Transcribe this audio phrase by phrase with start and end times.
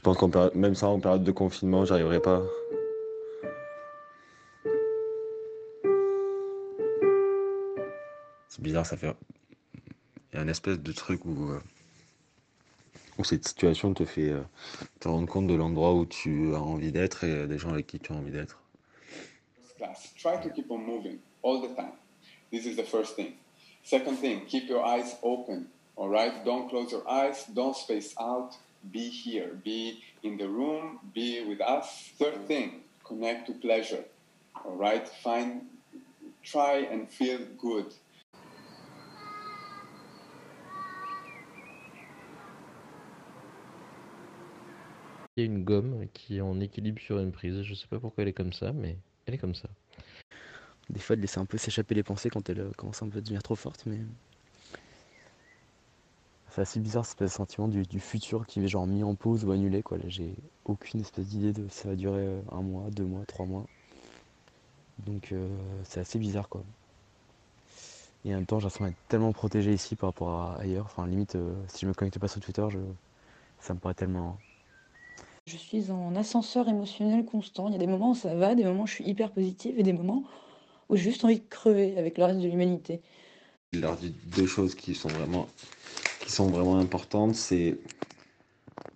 [0.00, 2.42] Je pense qu'en péri- même ça en période de confinement, j'arriverai pas.
[8.48, 9.14] C'est bizarre, ça fait.
[10.32, 11.60] Il y a une espèce de truc où, euh,
[13.18, 14.40] où cette situation te fait euh,
[15.00, 18.00] te rendre compte de l'endroit où tu as envie d'être et des gens avec qui
[18.00, 18.58] tu as envie d'être.
[20.16, 21.92] Try to keep on moving all the time.
[22.50, 23.34] This is the first thing.
[23.84, 25.66] Second thing, keep your eyes open.
[25.94, 26.42] All right?
[26.42, 27.44] Don't close your eyes.
[27.54, 28.54] Don't space out.
[28.92, 29.54] Be here.
[29.62, 30.98] Be in the room.
[31.14, 32.10] Be with us.
[32.18, 34.04] Third thing, connect to pleasure.
[34.64, 35.06] All right?
[35.22, 35.62] Find,
[36.42, 37.92] try and feel good.
[45.36, 47.62] Il y a une gomme qui est en équilibre sur une prise.
[47.62, 49.68] Je sais pas pourquoi elle est comme ça, mais elle est comme ça.
[50.90, 53.18] Des fois, de laisser un peu s'échapper les pensées quand elles euh, commencent un peu
[53.18, 54.00] à devenir trop fortes, mais.
[56.60, 59.14] C'est assez bizarre, cette espèce de sentiment du, du futur qui est genre mis en
[59.14, 59.96] pause ou annulé, quoi.
[59.96, 60.34] Là, j'ai
[60.66, 63.64] aucune espèce d'idée de ça va durer euh, un mois, deux mois, trois mois.
[65.06, 65.48] Donc, euh,
[65.84, 66.62] c'est assez bizarre, quoi.
[68.26, 70.84] Et en même temps, j'ai l'impression d'être tellement protégé ici par rapport à ailleurs.
[70.84, 72.78] Enfin, limite, euh, si je me connecte pas sur Twitter, je...
[73.58, 74.36] ça me paraît tellement.
[75.46, 77.68] Je suis en ascenseur émotionnel constant.
[77.68, 79.78] Il y a des moments où ça va, des moments où je suis hyper positive
[79.78, 80.24] et des moments
[80.90, 83.00] où j'ai juste envie de crever avec le reste de l'humanité.
[83.72, 85.46] Il leur dit deux choses qui sont vraiment,
[86.30, 87.34] sont vraiment importantes.
[87.34, 87.76] C'est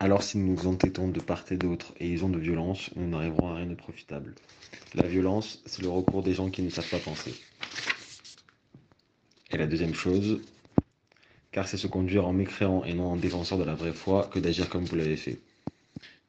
[0.00, 3.08] alors si nous nous entêtons de part et d'autre et ils ont de violence, nous
[3.08, 4.34] n'arriverons à rien de profitable.
[4.94, 7.34] La violence, c'est le recours des gens qui ne savent pas penser.
[9.50, 10.40] Et la deuxième chose,
[11.52, 14.38] car c'est se conduire en mécréant et non en défenseur de la vraie foi que
[14.38, 15.40] d'agir comme vous l'avez fait.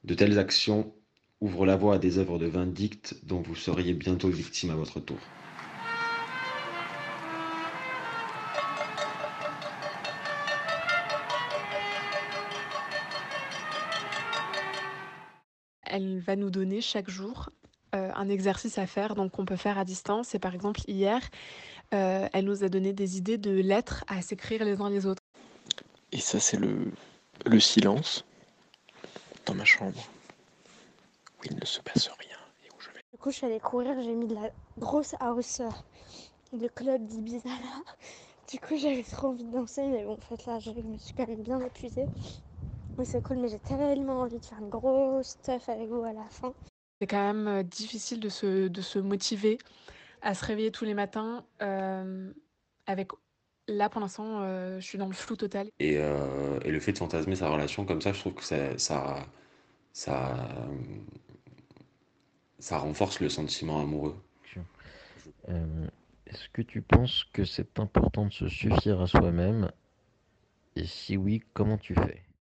[0.04, 0.94] De telles actions
[1.42, 5.00] ouvrent la voie à des œuvres de vindicte dont vous seriez bientôt victime à votre
[5.00, 5.18] tour.
[15.96, 17.52] Elle va nous donner chaque jour
[17.96, 20.36] euh, un exercice à faire, donc qu'on peut faire à distance.
[20.36, 21.22] Et par exemple, hier,
[21.94, 25.22] euh, elle nous a donné des idées de lettres à s'écrire les uns les autres.
[26.12, 26.92] Et ça, c'est le,
[27.46, 28.26] le silence
[29.46, 30.04] dans ma chambre
[31.40, 33.00] où il ne se passe rien et où je vais.
[33.14, 35.62] Du coup, je suis allée courir, j'ai mis de la grosse house
[36.52, 37.94] de club d'Ibiza là.
[38.52, 41.14] Du coup, j'avais trop envie de danser, mais bon, en fait, là, je me suis
[41.14, 42.06] quand même bien épuisée.
[42.98, 46.14] Mais c'est cool, mais j'ai tellement envie de faire une grosse stuff avec vous à
[46.14, 46.54] la fin.
[47.02, 49.58] C'est quand même euh, difficile de se, de se motiver
[50.22, 52.32] à se réveiller tous les matins euh,
[52.88, 53.12] avec...
[53.68, 55.70] Là, pour l'instant, euh, je suis dans le flou total.
[55.80, 58.78] Et, euh, et le fait de fantasmer sa relation comme ça, je trouve que ça,
[58.78, 59.26] ça,
[59.92, 60.48] ça,
[62.60, 64.16] ça renforce le sentiment amoureux.
[65.50, 65.88] Euh,
[66.28, 69.72] Est-ce que tu penses que c'est important de se suffire à soi-même?
[70.76, 72.25] Et si oui, comment tu fais?